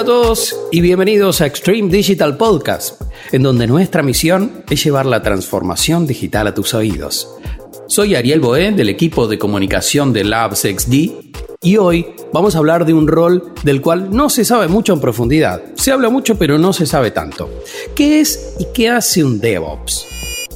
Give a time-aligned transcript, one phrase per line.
[0.00, 3.02] Hola a todos y bienvenidos a Extreme Digital Podcast,
[3.32, 7.36] en donde nuestra misión es llevar la transformación digital a tus oídos.
[7.86, 10.94] Soy Ariel Boé del equipo de comunicación de Labs XD
[11.60, 15.02] y hoy vamos a hablar de un rol del cual no se sabe mucho en
[15.02, 15.62] profundidad.
[15.74, 17.50] Se habla mucho pero no se sabe tanto.
[17.94, 20.06] ¿Qué es y qué hace un DevOps?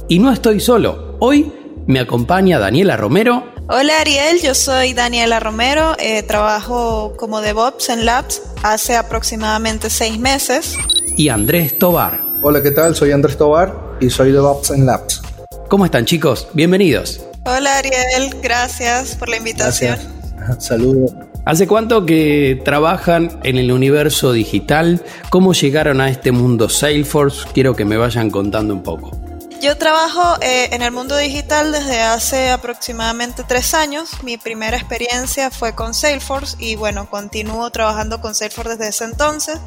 [0.09, 1.17] Y no estoy solo.
[1.19, 1.51] Hoy
[1.85, 3.43] me acompaña Daniela Romero.
[3.67, 10.19] Hola Ariel, yo soy Daniela Romero, eh, trabajo como DevOps en Labs hace aproximadamente seis
[10.19, 10.77] meses.
[11.17, 12.21] Y Andrés Tobar.
[12.43, 12.95] Hola, ¿qué tal?
[12.95, 15.19] Soy Andrés Tobar y soy DevOps en Labs.
[15.67, 16.47] ¿Cómo están chicos?
[16.53, 17.21] Bienvenidos.
[17.45, 19.97] Hola Ariel, gracias por la invitación.
[20.59, 21.13] Saludos.
[21.45, 25.01] ¿Hace cuánto que trabajan en el universo digital?
[25.31, 27.47] ¿Cómo llegaron a este mundo Salesforce?
[27.51, 29.24] Quiero que me vayan contando un poco.
[29.65, 34.21] Yo trabajo eh, en el mundo digital desde hace aproximadamente tres años.
[34.21, 39.57] Mi primera experiencia fue con Salesforce y bueno, continúo trabajando con Salesforce desde ese entonces.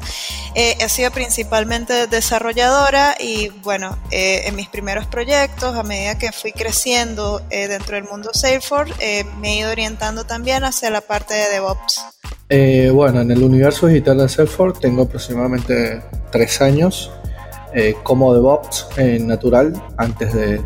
[0.55, 6.31] Eh, he sido principalmente desarrolladora y bueno, eh, en mis primeros proyectos, a medida que
[6.31, 11.49] fui creciendo dentro del mundo Salesforce, me he ido orientando también hacia la parte de
[11.49, 12.05] DevOps.
[12.93, 17.11] bueno, en el universo digital de Salesforce tengo aproximadamente tres años
[17.73, 20.61] eh, como DevOps eh, natural antes de,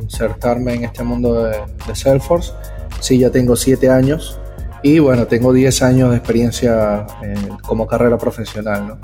[0.00, 1.56] insertarme en este mundo de,
[1.94, 2.52] Salesforce.
[3.00, 4.38] Sí, ya tengo 7 años
[4.82, 7.34] y bueno, tengo 10 años de experiencia eh,
[7.66, 8.98] como carrera profesional.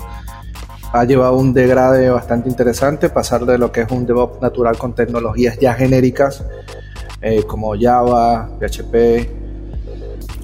[0.93, 4.93] Ha llevado un degrade bastante interesante pasar de lo que es un DevOps natural con
[4.93, 6.43] tecnologías ya genéricas
[7.47, 9.40] como Java, PHP,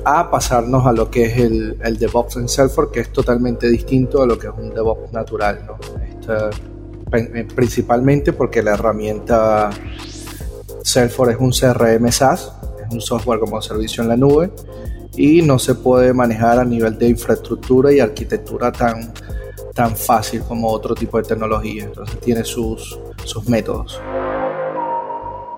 [0.09, 4.21] a pasarnos a lo que es el, el, DevOps en Salesforce, que es totalmente distinto
[4.21, 5.67] a lo que es un DevOps natural.
[5.67, 5.77] ¿no?
[6.33, 9.69] Eh, principalmente porque la herramienta
[10.81, 12.53] Salesforce es un CRM SaaS,
[12.85, 14.49] es un software como servicio en la nube
[15.17, 19.13] y no se puede manejar a nivel de infraestructura y arquitectura tan,
[19.73, 21.83] tan fácil como otro tipo de tecnología.
[21.83, 24.01] Entonces tiene sus, sus métodos.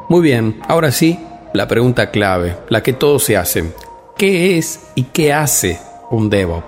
[0.09, 1.19] Muy bien, ahora sí,
[1.53, 3.71] la pregunta clave, la que todos se hacen.
[4.19, 6.67] ¿Qué es y qué hace un DevOps?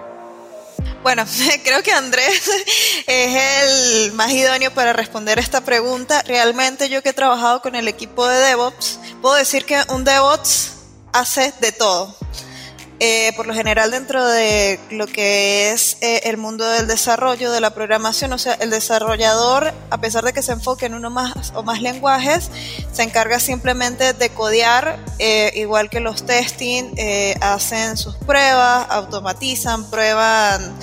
[1.03, 1.25] Bueno,
[1.65, 2.49] creo que Andrés
[3.07, 6.23] es el más idóneo para responder esta pregunta.
[6.25, 10.75] Realmente yo que he trabajado con el equipo de DevOps, puedo decir que un DevOps
[11.11, 12.15] hace de todo.
[13.03, 17.59] Eh, por lo general dentro de lo que es eh, el mundo del desarrollo, de
[17.59, 21.51] la programación, o sea, el desarrollador, a pesar de que se enfoque en uno más
[21.55, 22.51] o más lenguajes,
[22.91, 26.93] se encarga simplemente de codear, eh, igual que los testing,
[27.41, 30.77] hacen sus pruebas, automatizan, prueban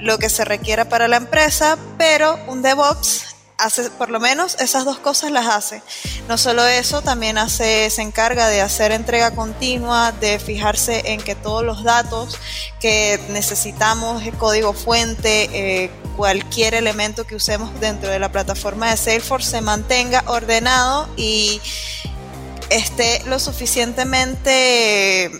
[0.00, 4.84] lo que se requiera para la empresa, pero un DevOps hace por lo menos esas
[4.84, 5.82] dos cosas las hace.
[6.28, 11.34] No solo eso, también hace, se encarga de hacer entrega continua, de fijarse en que
[11.34, 12.38] todos los datos
[12.80, 18.96] que necesitamos, el código fuente, eh, cualquier elemento que usemos dentro de la plataforma de
[18.96, 21.60] Salesforce se mantenga ordenado y
[22.70, 25.30] esté lo suficientemente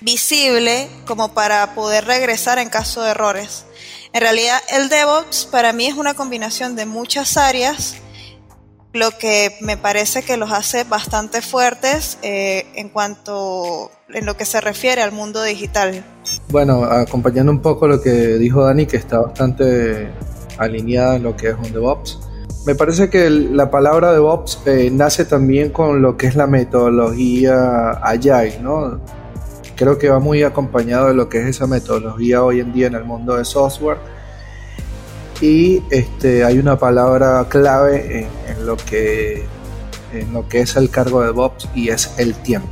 [0.00, 3.64] visible como para poder regresar en caso de errores.
[4.12, 7.96] En realidad el DevOps para mí es una combinación de muchas áreas,
[8.94, 14.44] lo que me parece que los hace bastante fuertes eh, en cuanto en lo que
[14.44, 16.02] se refiere al mundo digital.
[16.48, 20.10] Bueno, acompañando un poco lo que dijo Dani, que está bastante
[20.56, 22.18] alineada en lo que es un DevOps.
[22.66, 27.90] Me parece que la palabra DevOps eh, nace también con lo que es la metodología
[28.02, 29.00] Agile, ¿no?
[29.78, 32.96] Creo que va muy acompañado de lo que es esa metodología hoy en día en
[32.96, 33.98] el mundo de software.
[35.40, 39.46] Y este, hay una palabra clave en, lo que,
[40.12, 42.68] en lo que es el cargo de DevOps y es el tiempo.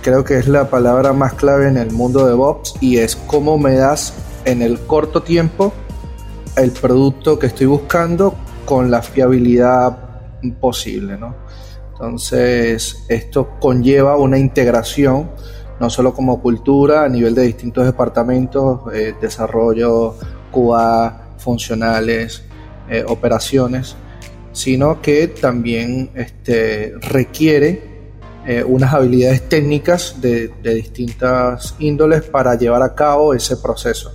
[0.00, 3.58] Creo que es la palabra más clave en el mundo de DevOps y es cómo
[3.58, 4.14] me das
[4.46, 5.74] en el corto tiempo
[6.56, 8.34] el producto que estoy buscando
[8.64, 9.98] con la fiabilidad
[10.62, 11.18] posible.
[11.18, 11.36] ¿no?
[11.92, 15.30] Entonces, esto conlleva una integración
[15.82, 20.14] no solo como cultura a nivel de distintos departamentos, eh, desarrollo,
[20.52, 22.44] QA, funcionales,
[22.88, 23.96] eh, operaciones,
[24.52, 27.82] sino que también este, requiere
[28.46, 34.12] eh, unas habilidades técnicas de, de distintas índoles para llevar a cabo ese proceso.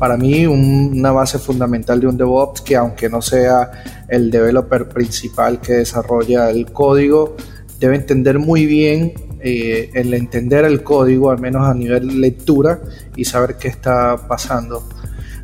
[0.00, 3.70] Para mí una base fundamental de un DevOps que aunque no sea
[4.08, 7.36] el developer principal que desarrolla el código,
[7.78, 12.80] debe entender muy bien eh, el entender el código, al menos a nivel lectura,
[13.16, 14.88] y saber qué está pasando.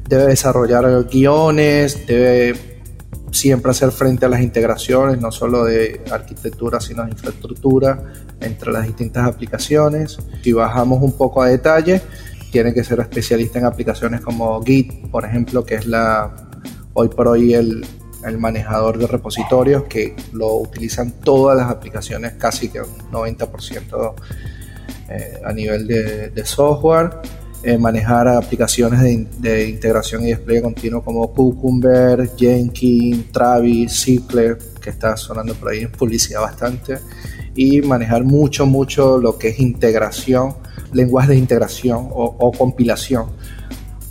[0.09, 2.55] Debe desarrollar guiones, debe
[3.31, 8.87] siempre hacer frente a las integraciones, no solo de arquitectura, sino de infraestructura entre las
[8.87, 10.19] distintas aplicaciones.
[10.43, 12.01] Si bajamos un poco a detalle,
[12.53, 16.33] tiene que ser especialista en aplicaciones como Git, por ejemplo, que es la
[16.93, 17.85] hoy por hoy el,
[18.27, 24.15] el manejador de repositorios que lo utilizan todas las aplicaciones, casi que un 90%
[25.09, 27.11] eh, a nivel de, software.
[27.63, 29.01] Eh, manejar aplicaciones
[29.41, 35.81] de, integración y despliegue continuo como Cucumber, Jenkins, Travis, Cycle, que está sonando por ahí
[35.81, 36.99] en publicidad bastante,
[37.55, 40.57] y manejar mucho, mucho lo que es integración,
[40.93, 43.29] lenguajes de integración o, compilación,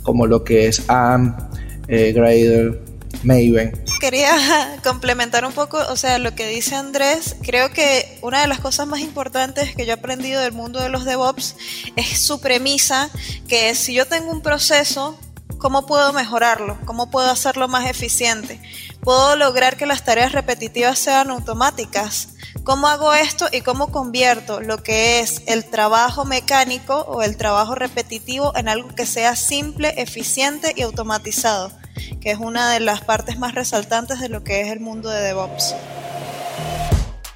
[0.02, 1.38] como lo que es AMP,
[1.86, 2.82] eh, Grader,
[3.22, 3.83] Maven.
[4.00, 7.36] Quería complementar un poco, o sea, lo que dice Andrés.
[7.42, 10.88] Creo que una de las cosas más importantes que yo he aprendido del mundo de
[10.88, 11.56] los DevOps
[11.96, 13.10] es su premisa,
[13.48, 15.18] que si yo tengo un proceso,
[15.58, 16.78] ¿cómo puedo mejorarlo?
[16.84, 18.60] ¿Cómo puedo hacerlo más eficiente?
[19.00, 22.28] ¿Puedo lograr que las tareas repetitivas sean automáticas?
[22.64, 27.74] ¿Cómo hago esto y cómo convierto lo que es el trabajo mecánico o el trabajo
[27.74, 31.70] repetitivo en algo que sea simple, eficiente y automatizado?
[32.20, 35.20] Que es una de las partes más resaltantes de lo que es el mundo de
[35.20, 35.74] DevOps.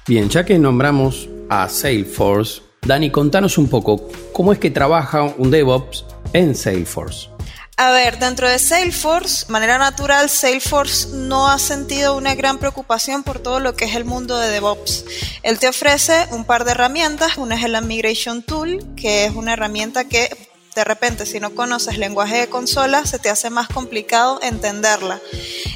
[0.07, 5.51] Bien, ya que nombramos a Salesforce, Dani, contanos un poco cómo es que trabaja un
[5.51, 7.29] DevOps en Salesforce.
[7.81, 13.23] A ver, dentro de Salesforce, de manera natural, Salesforce no ha sentido una gran preocupación
[13.23, 15.05] por todo lo que es el mundo de DevOps.
[15.43, 17.37] Él te ofrece un par de herramientas.
[17.37, 20.29] Una es el Migration Tool, que es una herramienta que
[20.79, 25.19] de repente si no conoces lenguaje de consola se te hace más complicado entenderla.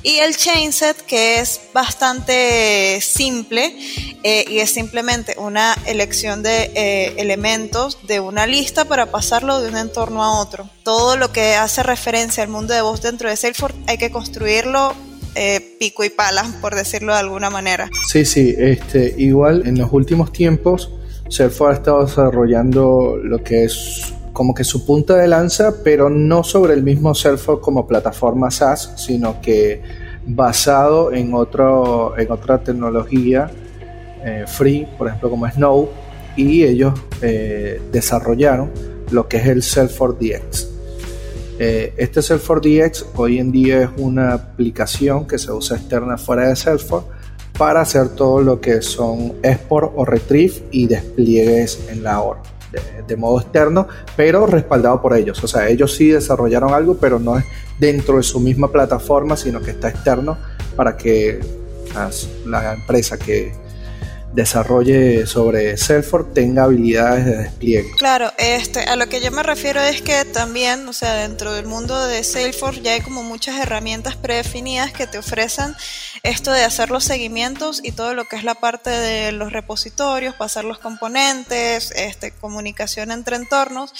[0.01, 3.75] Y el chainset que es bastante simple
[4.23, 9.67] eh, y es simplemente una elección de eh, elementos de una lista para pasarlo de
[9.67, 10.69] un entorno a otro.
[10.83, 14.95] Todo lo que hace referencia al mundo de voz dentro de Salesforce hay que construirlo
[15.35, 17.89] eh, pico y pala, por decirlo de alguna manera.
[18.07, 20.91] Sí, sí, este, igual en los últimos tiempos
[21.27, 26.43] Salesforce ha estado desarrollando lo que es como que su punta de lanza, pero no
[26.43, 29.81] sobre el mismo Salesforce como plataforma SaaS, sino que
[30.25, 33.51] basado en, otro, en otra tecnología
[34.25, 35.89] eh, free, por ejemplo como Snow,
[36.35, 38.71] y ellos eh, desarrollaron
[39.11, 40.67] lo que es el Salesforce DX.
[41.59, 46.49] Eh, este Salesforce DX hoy en día es una aplicación que se usa externa fuera
[46.49, 47.07] de Salesforce
[47.55, 52.41] para hacer todo lo que son export o retrieve y despliegues en la hora
[53.07, 55.43] de, modo externo, pero respaldado por ellos.
[55.43, 57.45] O sea, ellos sí desarrollaron algo, pero no es
[57.79, 60.37] dentro de su misma plataforma, sino que está externo
[60.75, 61.39] para que
[62.45, 63.53] la empresa que
[64.33, 67.91] desarrolle sobre Salesforce tenga habilidades de despliegue.
[67.97, 71.65] Claro, este, a lo que yo me refiero es que también, o sea, dentro del
[71.65, 75.75] mundo de Salesforce ya hay como muchas herramientas predefinidas que te ofrecen
[76.23, 80.35] esto de hacer los seguimientos y todo lo que es la parte de los repositorios,
[80.35, 83.93] pasar los componentes, este, comunicación entre entornos.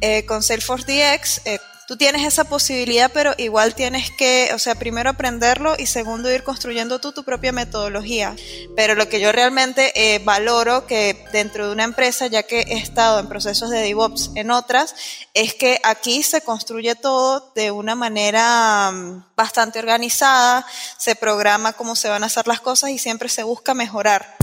[0.00, 1.58] Eh, con Salesforce DX, eh,
[1.88, 6.44] tú tienes esa posibilidad, pero igual tienes que, o sea, primero aprenderlo y segundo ir
[6.44, 8.36] construyendo tú tu propia metodología.
[8.76, 12.76] Pero lo que yo realmente eh, valoro que dentro de una empresa, ya que he
[12.76, 14.94] estado en procesos de DevOps en otras,
[15.32, 20.66] es que aquí se construye todo de una manera mm, bastante organizada,
[20.98, 24.37] se programa cómo se van a hacer las cosas y siempre se busca mejorar.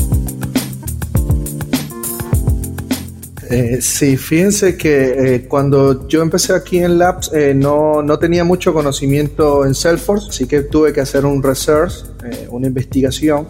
[3.49, 8.43] Eh, sí, fíjense que eh, cuando yo empecé aquí en Labs eh, no, no, tenía
[8.43, 12.05] mucho conocimiento en Salesforce, así que tuve que hacer un research,
[12.49, 13.45] una investigación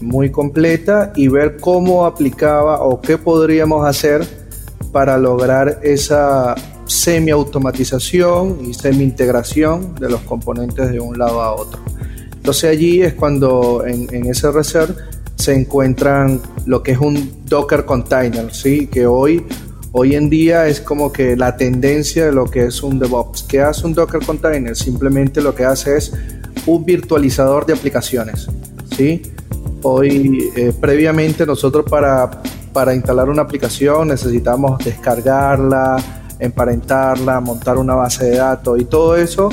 [0.00, 4.26] muy completa y ver cómo aplicaba o qué podríamos hacer
[4.90, 6.54] para lograr esa
[6.86, 11.80] semi-automatización y semi-integración de los componentes de un lado a otro.
[12.36, 14.96] Entonces allí es cuando en, en ese research
[15.36, 18.88] se encuentran lo que es un Docker container, ¿sí?
[18.88, 19.46] que hoy,
[19.92, 23.44] hoy en día es como que la tendencia de lo que es un DevOps.
[23.44, 24.74] ¿Qué hace un Docker container?
[24.74, 26.12] Simplemente lo que hace es
[26.66, 28.48] un virtualizador de aplicaciones.
[28.96, 29.22] ¿sí?
[29.82, 35.96] Hoy, eh, previamente, nosotros para, para instalar una aplicación necesitamos descargarla,
[36.40, 39.50] emparentarla, montar una base de datos y todo eso.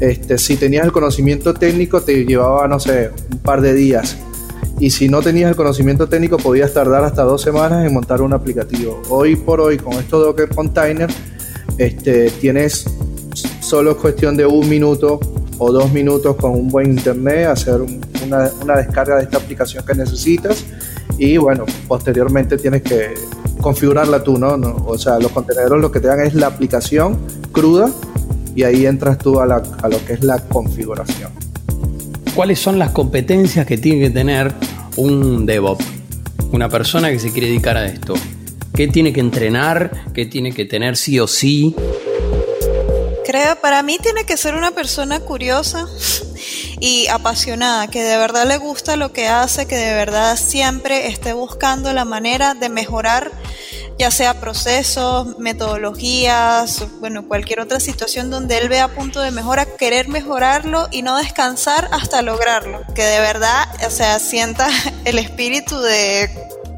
[0.00, 4.16] Este, si tenías el conocimiento técnico te llevaba, no sé, un par de días
[4.80, 8.32] y si no tenías el conocimiento técnico podías tardar hasta dos semanas en montar un
[8.32, 9.02] aplicativo.
[9.08, 11.10] Hoy por hoy con esto de Docker Container
[11.78, 12.84] este, tienes
[13.60, 15.18] solo cuestión de un minuto
[15.58, 17.80] o dos minutos con un buen internet hacer
[18.24, 20.64] una, una descarga de esta aplicación que necesitas
[21.18, 23.14] y bueno, posteriormente tienes que
[23.60, 24.54] configurarla tú, ¿no?
[24.86, 27.18] O sea, los contenedores lo que te dan es la aplicación
[27.50, 27.90] cruda
[28.54, 31.32] y ahí entras tú a, la, a lo que es la configuración
[32.38, 34.54] cuáles son las competencias que tiene que tener
[34.98, 35.84] un DevOps,
[36.50, 38.14] una persona que se quiere dedicar a esto.
[38.74, 40.12] ¿Qué tiene que entrenar?
[40.12, 41.74] ¿Qué tiene que tener sí o sí?
[43.24, 45.86] Creo, para mí tiene que ser una persona curiosa
[46.80, 51.32] y apasionada, que de verdad le gusta lo que hace, que de verdad siempre esté
[51.32, 53.30] buscando la manera de mejorar
[53.98, 60.08] ya sea procesos, metodologías, bueno, cualquier otra situación donde él vea punto de mejora, querer
[60.08, 64.68] mejorarlo y no descansar hasta lograrlo, que de verdad, o sea, sienta
[65.04, 66.30] el espíritu de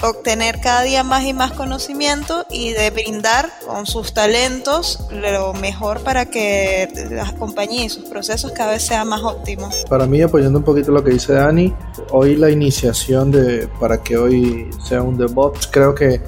[0.03, 6.01] obtener cada día más y más conocimiento y de brindar con sus talentos lo mejor
[6.01, 9.85] para que las compañías y sus procesos cada vez sean más óptimos.
[9.89, 11.75] Para mí, apoyando un poquito lo que dice Dani,
[12.13, 16.23] hoy la iniciación de para que hoy sea un DevOps, creo que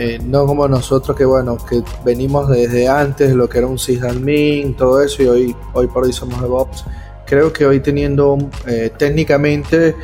[0.00, 4.76] eh, no como nosotros que bueno, que venimos desde antes, lo que era un sysadmin,
[4.76, 6.84] todo eso, y hoy, hoy por hoy somos DevOps.
[7.26, 8.38] Creo que hoy teniendo
[8.68, 9.96] eh, técnicamente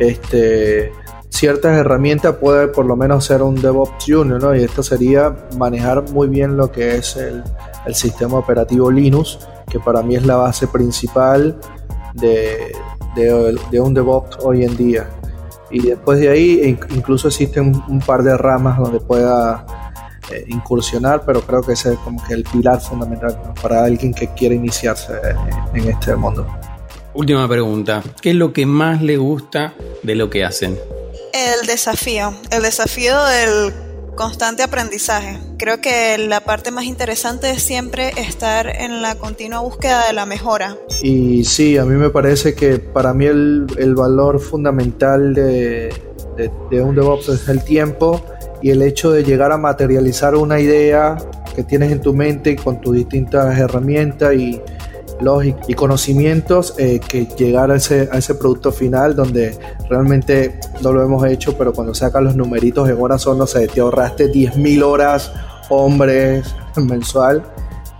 [0.00, 0.90] este,
[1.28, 4.52] ciertas herramientas puede por lo menos ser un DevOps Junior, ¿no?
[4.52, 7.44] Y esto sería manejar muy bien lo que es el,
[7.86, 9.38] el sistema operativo Linux,
[9.70, 11.56] que para mí es la base principal
[12.14, 12.74] de,
[13.14, 15.08] de, de un DevOps hoy en día
[15.70, 19.66] y después de ahí incluso existen un, par de ramas donde pueda
[20.30, 24.28] eh, incursionar, pero creo que ese es como que el pilar fundamental para alguien que
[24.34, 25.12] quiere iniciarse
[25.74, 26.46] en este mundo.
[27.14, 30.78] Última pregunta, ¿qué es lo que más le gusta de lo que hacen?
[31.32, 33.85] El desafío, el desafío del
[34.16, 35.38] constante aprendizaje.
[35.58, 40.26] Creo que la parte más interesante es siempre estar en la continua búsqueda de la
[40.26, 40.76] mejora.
[41.02, 45.94] Y sí, a mí me parece que para mí el, el valor fundamental de,
[46.70, 48.24] de, un DevOps es el tiempo
[48.62, 51.16] y el hecho de llegar a materializar una idea
[51.54, 54.60] que tienes en tu mente con tus distintas herramientas y,
[55.66, 59.56] y conocimientos eh, que llegar a ese, a ese producto final donde
[59.88, 63.66] realmente no lo hemos hecho, pero cuando sacas los numeritos en horas son, no sé,
[63.68, 65.32] te ahorraste 10.000 horas
[65.68, 67.42] hombres mensual.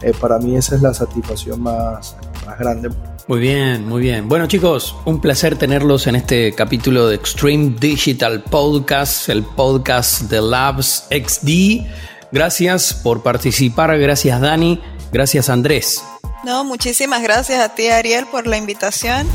[0.02, 2.90] Eh, para mí esa es la satisfacción más, más grande.
[3.28, 4.28] Muy bien, muy bien.
[4.28, 10.40] Bueno chicos, un placer tenerlos en este capítulo de Extreme Digital Podcast, el podcast de
[10.40, 11.86] Labs XD.
[12.30, 14.80] Gracias por participar, gracias Dani,
[15.10, 16.04] gracias Andrés.
[16.44, 19.26] No, muchísimas gracias a ti Ariel por la invitación.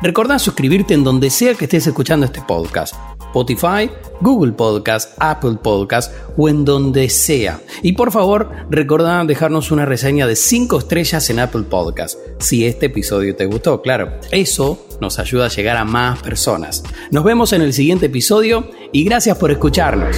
[0.00, 2.94] Recordá suscribirte en donde sea que estés escuchando este podcast.
[3.32, 7.60] Spotify, Google Podcast, Apple Podcast o en donde sea.
[7.82, 12.18] Y por favor, recordá dejarnos una reseña de 5 estrellas en Apple Podcast.
[12.38, 14.12] Si este episodio te gustó, claro.
[14.30, 16.82] Eso nos ayuda a llegar a más personas.
[17.10, 20.14] Nos vemos en el siguiente episodio y gracias por escucharnos.